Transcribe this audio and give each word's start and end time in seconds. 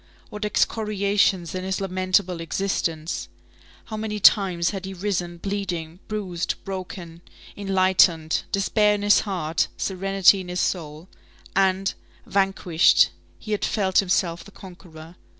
What 0.31 0.45
excoriations 0.45 1.53
in 1.53 1.63
his 1.63 1.79
lamentable 1.79 2.41
existence! 2.41 3.29
How 3.85 3.97
many 3.97 4.19
times 4.19 4.71
he 4.71 4.75
had 4.75 4.87
risen 4.97 5.37
bleeding, 5.37 5.99
bruised, 6.07 6.55
broken, 6.65 7.21
enlightened, 7.55 8.41
despair 8.51 8.95
in 8.95 9.03
his 9.03 9.19
heart, 9.19 9.67
serenity 9.77 10.41
in 10.41 10.47
his 10.49 10.59
soul! 10.59 11.07
and, 11.55 11.93
vanquished, 12.25 13.09
he 13.37 13.51
had 13.51 13.63
felt 13.63 13.99
himself 13.99 14.43
the 14.43 14.49
conqueror. 14.49 15.17